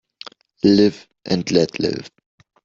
Live 0.63 1.07
and 1.25 1.51
let 1.51 1.77
live 1.77 2.09